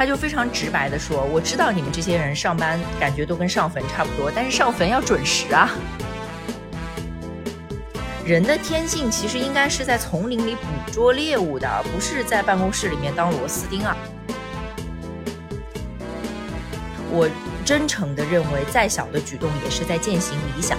[0.00, 5.68] 他就非常直白的说：“我知道你们这些人上班感觉都跟上坟差不多，但是上坟要准时啊。
[8.24, 13.94] 人的天性其实应该是在丛林里捕捉猎物的，不是在办公室里面当螺丝钉啊。”
[17.12, 17.28] 我
[17.62, 20.78] 真诚的认为，再小的举动也是在践行理想。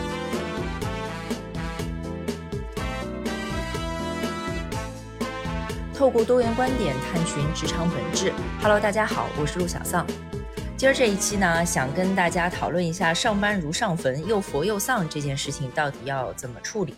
[6.01, 8.33] 透过多元观点探寻职场本质。
[8.59, 10.03] Hello，大家好，我是陆小丧。
[10.75, 16.95] 今儿这一期呢，想跟大家讨论一下“上班如上坟，又佛又丧”这件事情到底要怎么处理。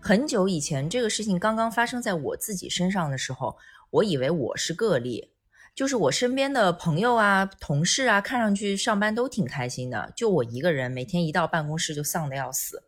[0.00, 3.58] 很久以前，这个事情刚刚发生在我自己身上的时候，
[3.90, 5.34] 我以为我是个例。
[5.74, 12.84] 就是我身边的朋友啊、同事啊，看上去上班都挺开心的，就我一个人每天一到办公室就丧得要死。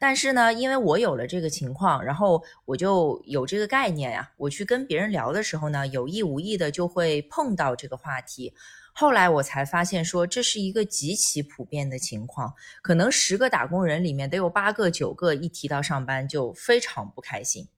[0.00, 4.32] 但是呢，因为我有了这个情况，然后我就有这个概念呀。
[4.38, 8.54] 我去跟别人聊的时候呢，有意无意的就会碰到这个话题。
[8.94, 17.68] 后来我才发现，说这是一个极其普遍的情况，可能十个打工人里面得有八个、九个一提到上班就非常不开心。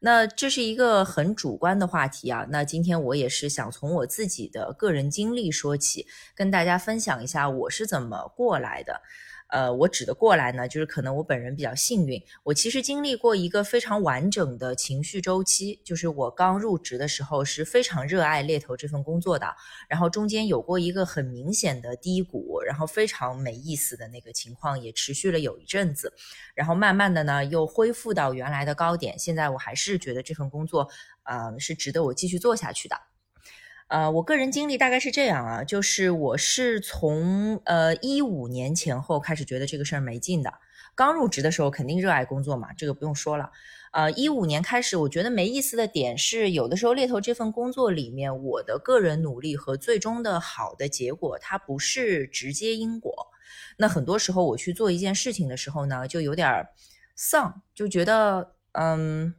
[0.00, 2.46] 那这是一个很主观的话题啊。
[2.48, 9.02] 那今天我也是想从我自己的个人经历说起，跟大家分享一下我是怎么过来的。
[9.48, 19.46] 呃，我指的过来呢，就是可能我本人比较幸运，我其实经历过一个非常完整的情绪周期，就是我刚入职的时候是非常热爱猎头这份工作的，
[19.88, 26.12] 然后中间有过一个很明显的低谷，然后非常没意思的那个情况也持续了有一阵子，
[26.54, 30.88] 然后慢慢的呢又恢复到原来的高点，现在我还是觉得这份工作，
[31.22, 32.96] 呃，是值得我继续做下去的。
[33.88, 40.52] 呃，我个人经历大概是这样啊，就是我是从呃一五年前后开始觉得这个事儿没劲的。
[40.94, 43.50] 刚入职的时候肯定热爱工作嘛，这个不用说了。
[43.92, 53.28] 呃，一五年开始，我觉得没意思的点是，有的时候猎头这份工作里面，我的个人努力和最终的好的结果，它不是直接因果。
[53.78, 56.66] 那很多时候我去做一件事情的时候呢，就有点
[57.16, 59.34] 丧，就觉得嗯。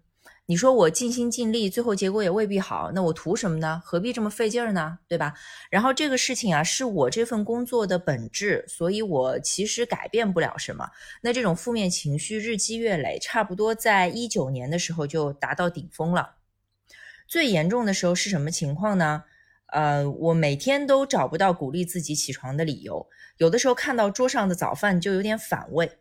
[0.50, 3.80] 你说我尽心尽力，最后结果也未必好，那我图什么呢？
[3.86, 4.98] 何必这么费劲儿呢？
[5.08, 5.36] 对吧？
[5.70, 10.90] 然后这个事情啊，是我这份工作的本质，所以我其实改变不了什么。
[11.22, 16.38] 那这种负面情绪日积月累，差不多在一九年的时候就达到顶峰了。
[17.28, 19.26] 最严重的时候是什么情况呢？
[19.68, 26.00] 呃，我每天都找不到鼓励自己起床的理由，有的时候看到桌上的早饭就有点反胃，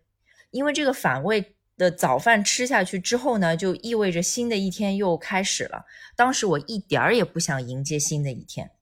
[0.50, 1.54] 因为这个反胃。
[1.78, 5.86] 的早饭吃下去之后呢，就意味着新的一天又开始了。
[6.16, 8.72] 当时我一点儿也不想迎接新的一天。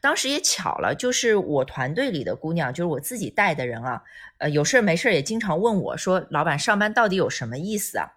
[0.00, 4.02] 当时也巧了，就是我团队里的姑娘，就是我自己带的人啊，
[4.38, 8.08] 呃，有事没事也经常问我说：“老板，上班到底有什么意思啊？”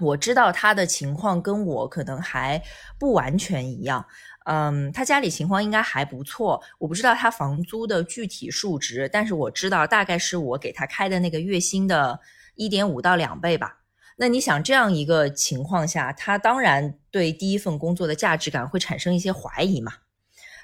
[0.00, 2.60] 我知道她的情况跟我可能还
[2.98, 4.04] 不完全一样，
[4.46, 6.60] 嗯，她家里情况应该还不错。
[6.78, 12.18] 我不知道她房租的具体数值，但是我知道大概是我给她开的那个月薪的。
[12.54, 13.80] 一点五到两倍吧。
[14.16, 19.92] 那你想这样一个情况下，他当然对第一份工作的价值感会产生一些怀疑嘛。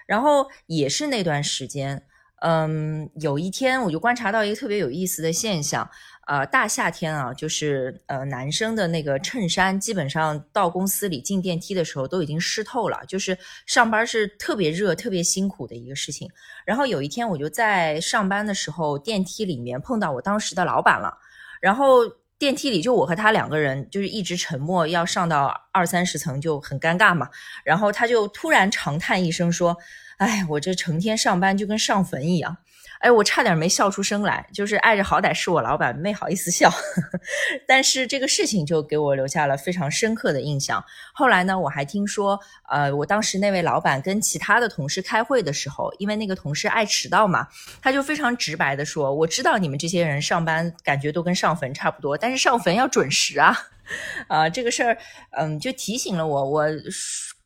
[0.06, 2.04] 然后也是那段时间，
[2.42, 5.90] 嗯，有一天我就观察到一个特别有意思的现象，
[6.28, 13.36] 呃，大夏天啊，就是呃男生的那个衬衫基本上到公司里进电梯的时候都已经湿透了，就是
[13.66, 16.30] 上班是特别热、特别辛苦的一个事情。
[16.64, 21.18] 然后有一天我就在上班的时候，电梯里面碰到我当时的老板了。
[21.60, 22.00] 然后
[22.38, 27.28] 电梯里就我和他两个人，就是一直沉默，要上到二三十层就很尴尬嘛。
[27.64, 29.76] 然后他就突然长叹一声说
[30.18, 32.56] ：“哎，我这成天上班就跟上坟一样。”
[33.00, 36.70] 哎，我差点没笑出声来，就是碍着好歹是我老板，没好意思笑。
[37.66, 40.84] 但是这个事情就给我留下了非常深刻的印象。
[41.14, 47.48] 后来呢，我还听说，呃，我当时那位老板跟其他的同事开会的时候，因为那个同事爱迟到嘛，
[47.80, 53.56] 他就非常直白的说：“我知道你们这些人上班感觉都跟上坟差不多，但是上坟要准时啊。
[54.28, 54.98] ”啊，这个事儿，
[55.38, 56.66] 嗯，就提醒了我，我。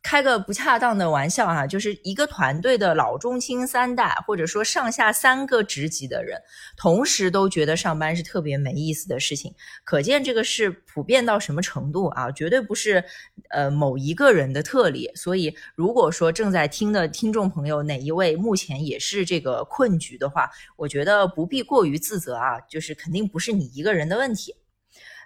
[0.05, 6.39] 开个不恰当的玩笑哈，就是一个团队的老中青三代，或者说上下三个职级的人，
[6.77, 9.51] 同时都觉得上班是特别没意思的事情，
[9.83, 12.31] 可见这个是普遍到什么程度啊？
[12.31, 13.03] 绝对不是
[13.49, 15.09] 呃某一个人的特例。
[15.15, 24.53] 所以，如果说正在听的听众朋友哪一位目前也是这个困局的话，我觉得不必过于自责啊，就是肯定不是你一个人的问题。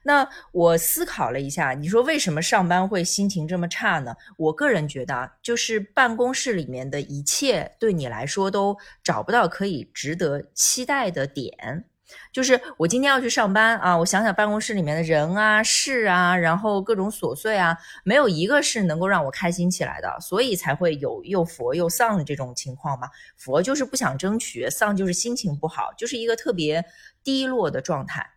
[0.04, 4.16] 那我思考了一下，你说为什么上班会心情这么差呢？
[4.38, 11.86] 我个人觉得啊，就是办公室里面的一切对你来说都找不到可以值得期待的点。
[12.34, 23.08] 就是我今天要去上班啊，我想想办公室里面的人啊、事啊，然后各种琐碎啊，没有一个是能够让我开心起来的，所以才会有又佛又丧的这种情况嘛。
[23.38, 26.84] 佛就是不想争取，丧就是心情不好，就是一个特别
[27.24, 28.28] 低落的状态。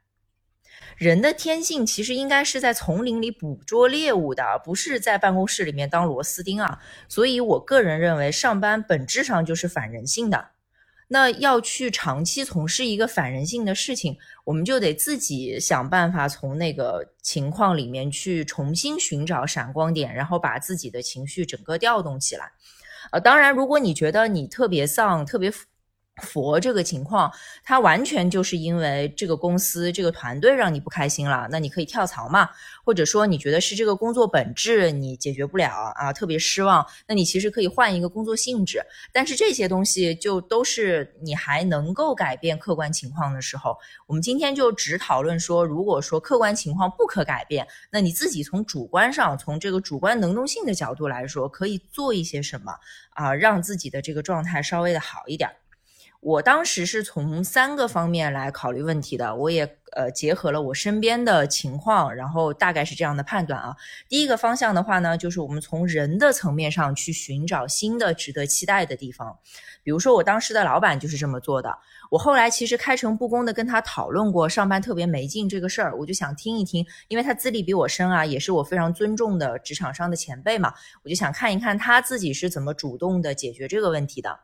[0.97, 6.79] 人的天性其实应该是在丛林里捕捉猎物的，不是在办公室里面当螺丝钉啊。
[7.09, 10.51] 所以我个人认为，上班本质上就是反人性的。
[11.09, 22.53] 那要去长期从事一个反人性的事情，我们就得自己想办法从那个情况里面去重新寻找闪光点，然后把自己的情绪整个调动起来。
[23.11, 25.53] 呃，当然，如果你觉得你特别丧，特别。
[26.21, 27.33] 佛这个情况，
[27.65, 32.51] 他完全就是因为这个公司、这个团队让你不开心了，那你可以跳槽嘛？
[32.85, 38.85] 或者说你觉得是这个工作本质你解决不了啊，特别失望，那你其实可以换一个工作性质。
[39.11, 43.75] 但是这些东西就都是你还能够改变客观情况的时候，
[44.07, 52.75] 我们今天就只讨论说，如果说客观情况不可改变，那你自己从主观上，从这个主观能动性的角度来说，可以做一些什么
[53.15, 55.49] 啊，让自己的这个状态稍微的好一点。
[56.23, 63.75] 我当时是从三个方面来考虑问题的，我也呃结合了我身边的情况，然后大概是这样的判断啊。
[64.09, 69.37] 第一个方向的话呢，就是我们从人的层面上去寻找新的值得期待的地方。
[69.83, 71.77] 比如说我当时的老板就是这么做的。
[72.09, 80.73] 我后来其实开诚布公的跟他讨论过上班特别没劲这个事儿，我就想听一听，因为他资历比我深啊，也是我非常尊重的职场上的前辈嘛，
[81.03, 84.39] 我就想看一看他自己是怎么主动的解决这个问题的。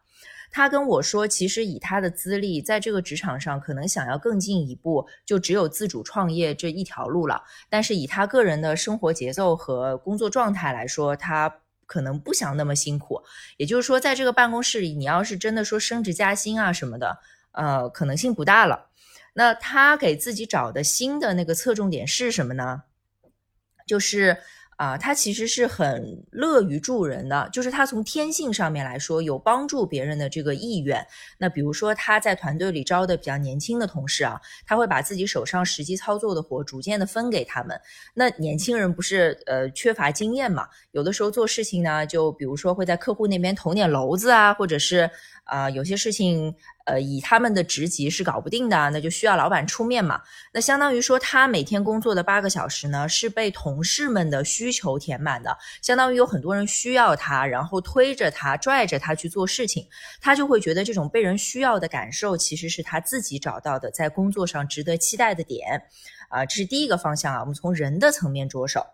[0.50, 7.42] 他跟我说，其实以他的资历，在这个职场上，可能想要更进一步，就只有自主创业这一条路了。
[7.68, 13.22] 但是以他个人的生活节奏和工作状态来说，他可能不想那么辛苦。
[13.56, 17.18] 也就是说，在这个办公室里，你要是真的说升职加薪啊什么的，
[17.52, 18.90] 呃，可能性不大了。
[19.34, 22.82] 那他给自己找的新的那个侧重点是什么呢？
[23.86, 24.38] 就是。
[24.78, 31.04] 啊，他其实是很乐于助人的，就是他从天性上面来说有帮助别人的这个意愿。
[31.36, 37.76] 那比如说他在团队里招的比较年轻的同事啊，他会把自己手上实际操作的活逐渐的分给他们。
[38.14, 45.10] 那年轻人不是呃缺乏经验嘛，有的时候做事情呢，就比如说会在客户那边捅点娄子啊，或者是。
[45.48, 46.54] 啊，有些事情，
[46.84, 50.20] 呃，以他们的职级是搞不定的，那就需要老板出面嘛。
[50.52, 59.88] 那相当于说，他每天工作的八个小时呢，是被同事们的需求填满的，相当于有很多人需要他，然后推着他、拽着他去做事情，
[60.20, 65.82] 他就会觉得这种被人需要的感受，其实是他自己找到的在工作上值得期待的点。
[66.28, 68.84] 啊，这是第一个方向啊，我们从人的层面着手。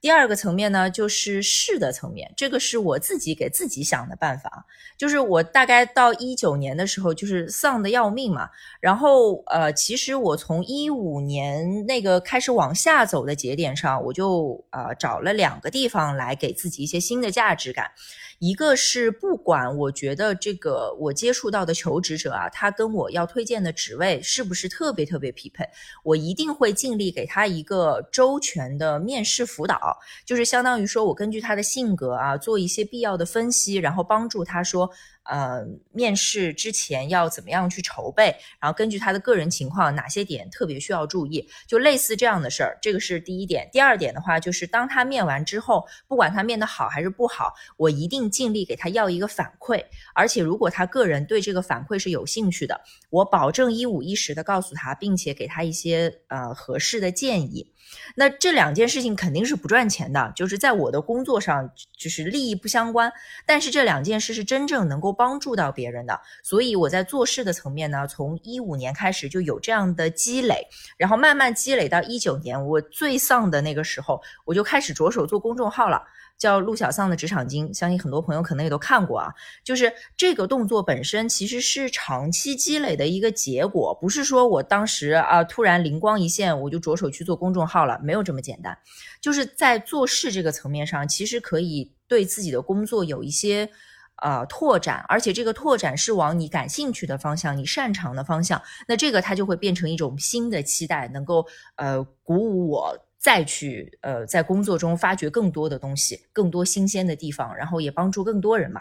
[0.00, 4.66] 第二个层面呢，就是事的层面，这个是我自己给自己想的办法。
[4.96, 8.48] 就是我大概到一九年的时候，就是丧的要命嘛。
[8.80, 17.90] 然后呃，其实我从一五年那个开始往下走的节点上，我就呃找了两个地方来给自己一些新的价值感。
[18.38, 25.64] 一个是不管我觉得这个我接触到的求职者啊，他跟我要推荐的职位是不是特别特别匹配，
[26.02, 34.90] 我一定会尽力给他一个周全的面试辅导，就是相当于说我根据他的性格啊做一些必要的分析，然后帮助他说。
[35.28, 38.34] 呃，面试之前要怎么样去筹备？
[38.60, 41.48] 然后根据他的个人情况，哪些点特别需要注意？
[41.66, 43.68] 就类似这样的事儿，这个是第一点。
[43.72, 49.84] 第二点的话，就是当他面完之后，不管他面的好还是不好，我一定尽力给他要一个反馈。
[50.14, 57.72] 而且如果他个人对这个反馈是有兴趣的，我保证一五一十的告诉他，并且给他一些呃合适的建议。
[58.16, 63.12] 那这两件事情肯定是不赚钱的，就是在我的工作上就是利益不相关。
[63.46, 76.02] 但是这两件事是真正能够帮助到别人的，所以我在做事的层面呢，从一五年开始就有这样的积累，然后慢慢积累到一九年，我最丧的那个时候，我就开始着手做公众号了。
[76.38, 79.32] 叫陆小丧的职场经，相信很多朋友可能也都看过啊。
[79.64, 88.76] 就是这个动作本身其实是长期积累的一个结果，不是说我当时啊突然灵光一现，我就着手去做公众号了，没有这么简单。
[89.18, 93.70] 就是在做事这个层面上，其实可以对自己的工作有一些
[94.22, 101.46] 呃拓展，而且这个拓展是往你感兴趣的方向、你擅长的方向，那这个它就会变成一种新的期待，能够
[101.76, 102.98] 呃鼓舞我。
[103.18, 108.80] 再去呃，在工作中发掘更多的东西，更多新鲜的地方，然后也帮助更多人嘛。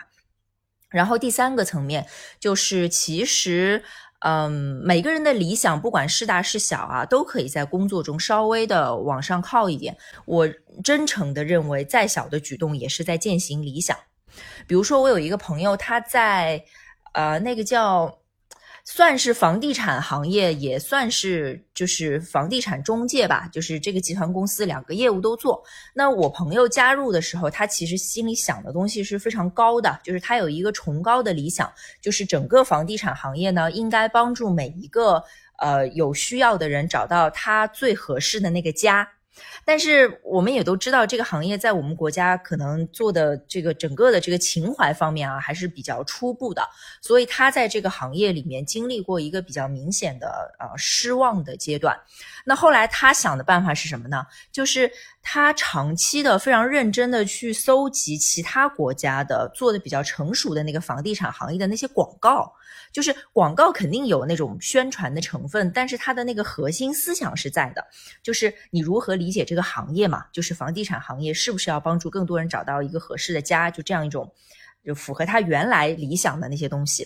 [0.90, 2.06] 然后第三个层面
[2.40, 3.84] 就是，其实
[4.20, 4.52] 嗯，
[4.86, 9.98] 每个人的理想，不管是大是小啊，都可以在工作中稍微的往上靠一点。
[10.26, 10.48] 我
[10.84, 13.98] 真诚的认为，再小的举动也是在践行理想。
[14.68, 16.64] 比如说，我有一个朋友，他在
[17.14, 18.20] 呃，那个叫。
[18.88, 25.64] 算是房地产行业，也算是就是房地产中介吧，就是这个集团公司两个业务都做。
[25.96, 31.68] 那我朋友加入的时候，他其实心里想的东西是非常高的，就是他有一个崇高的理想，
[32.00, 35.24] 就是整个房地产行业呢，应该帮助每一个
[35.58, 39.15] 呃有需要的人找到他最合适的那个家。
[39.64, 46.68] 但是我们也都知道，这个行业在我们国家可能做的这个整个的这个情怀方面啊，还是比较初步的。
[47.02, 52.00] 所以他在这个行业里面经历过一个比较明显的呃失望的阶段。
[52.46, 54.26] 那后来他想的办法是什么呢？
[54.52, 54.92] 就是
[55.28, 62.54] 他长期的非常认真的去搜集其他国家的做的比较成熟的那个房地产行业的那些广告。
[62.94, 67.86] 就是广告肯定有那种宣传的成分，但是它的那个核心思想是在的，
[68.24, 70.26] 就是你如何理解这个行业嘛？
[70.32, 73.70] 就是房地产行业是不是要帮助更多人找到一个合适的家？
[73.70, 74.32] 就这样一种，
[74.86, 77.06] 就符合他原来理想的那些东西。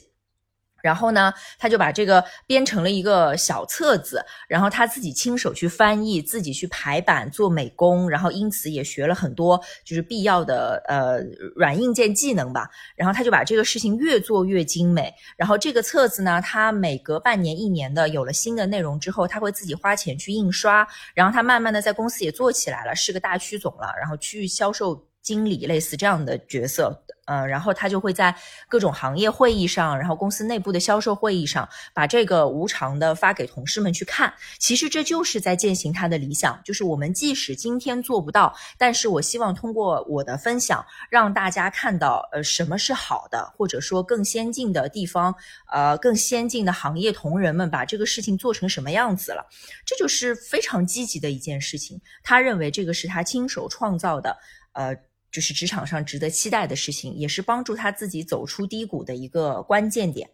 [0.81, 11.19] 然后呢，他就把这个编成了一个小册子，然后他自己亲手去翻译，自己去排版做美工，然后因此也学了很多就是必要的呃
[11.55, 12.69] 软硬件技能吧。
[12.95, 15.13] 然后他就把这个事情越做越精美。
[15.35, 20.87] 然后这个册子呢，他每隔半年一年的有了新的内容之后，他会自己花钱去印刷。
[21.13, 27.03] 然后他慢慢的在公司也做起来了，是个大区总了，然后区域销售经理类似这样的角色。
[27.29, 28.35] 嗯，然后他就会在
[28.67, 34.33] 各种行业会议上，然后公司内部的销售会议上，把这个无偿的发给同事们去看。
[34.57, 45.35] 其实这就是在践行他的理想，就是我们即使今天做不到，但是我希望通过我的分享，让大家看到，呃，什么是好的，或者说更先进的地方，
[45.71, 49.45] 呃，更先进的行业同仁们把这个事情做成什么样子了，
[49.85, 52.01] 这就是非常积极的一件事情。
[52.23, 54.35] 他认为这个是他亲手创造的，
[54.73, 54.95] 呃。
[55.31, 60.31] 就是职场上值得期待的事情，也是帮助他自己走出低谷的一个关键点。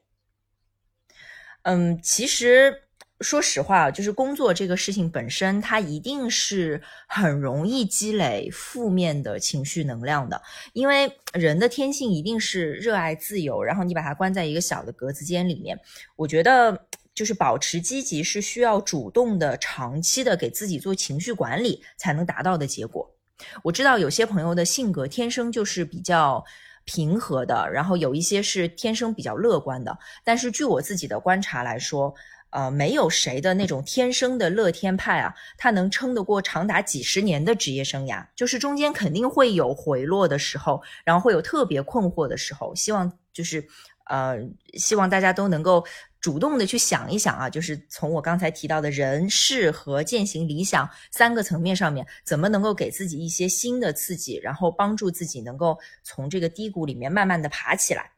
[1.63, 2.83] 嗯，其实
[3.21, 10.41] 说实话，就是工作这个事情本身，它一定是很容易积累负面的情绪能量的，
[10.73, 15.79] 因为人的天性一定是热爱自由，然后你把它关在一个小的格子间里面，
[16.17, 23.14] 我觉得就是保持积极是需要主动的、长期的给自己做情绪管理才能达到的结果。
[23.63, 26.43] 我知道有些朋友的性格天生就是比较
[26.85, 29.97] 平和的，然后有一些是天生比较乐观的。
[30.23, 32.13] 但是据我自己的观察来说，
[32.51, 38.25] 呃，没有谁的那种天生的乐天派啊，他能撑得过长达几十年的职业生涯。
[38.35, 42.73] 就是中间肯定会有回落的时候，然后会有特别困惑的时候。
[42.75, 43.67] 希望就是。
[44.07, 44.37] 呃，
[44.75, 45.83] 希望大家都能够
[46.25, 58.14] 主动的去想一想啊，就是从我刚才提到的人事和践行理想三个层面上面，怎么能够给自己一些新的刺激，然后帮助自己能够从这个低谷里面慢慢的爬起来。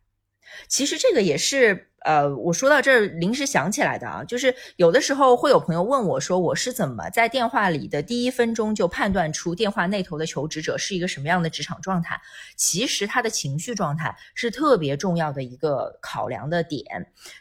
[0.67, 1.87] 其实这个也是。
[2.05, 12.17] 呃，我说到这儿临时想起来的啊，就是有的时候会有朋友问我说，我是怎么在电话里的第一分钟就判断出电话那头的求职者是一个什么样的职场状态？
[12.55, 16.85] 其实他的情绪状态是特别重要的一个考量的点。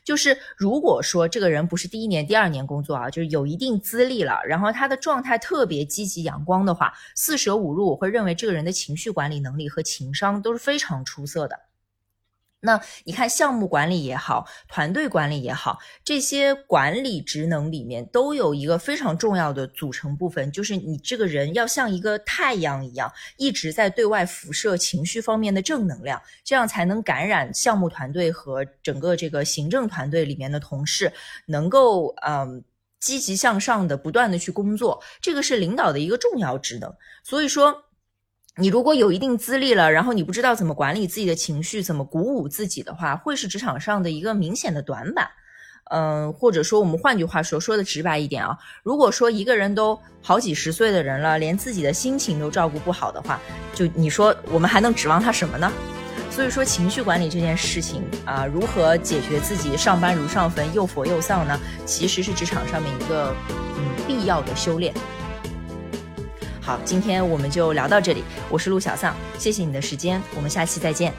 [0.02, 11.65] 就是如果说这个人不是第一年、第二年工作啊，就是有一定资历了，然后他的状态特别积极阳光的话，四舍五入我会认为这个人的情绪管理能力和情商都是非常出色的。
[12.60, 31.12] 那你看，项目管理也好，团队管理也好，这些管理职能里面都有一个非常重要的组成部分，就是你这个人要像一个太阳一样，一直在对外辐射情绪方面的正能量，这样才能感染项目团队和整个这个行政团队里面的同事，
[31.46, 32.64] 能够嗯
[32.98, 36.92] 积极向上的不断的去工作，这个是领导的一个重要职能。
[37.22, 37.85] 所以说。
[38.58, 45.28] 你如果有一定资历了，然后你不知道怎么管理自己的情绪，怎么鼓舞自己的话，会是职场上的一个明显的短板。
[45.90, 53.38] 嗯，或者说我们换句话说，说的直白一点啊，如果说一个人都好几十岁的人了，连自己的心情都照顾不好的话，
[53.74, 55.70] 就你说我们还能指望他什么呢？
[56.30, 61.60] 所以说情绪管理这件事情啊，如何解决自己上班如上坟，又佛又丧呢？
[61.84, 63.36] 其实是职场上面一个
[63.76, 64.94] 嗯必要的修炼。
[66.66, 68.24] 好，今天我们就聊到这里。
[68.50, 71.14] 我是陆小丧，谢谢你的时间，我们下期再见。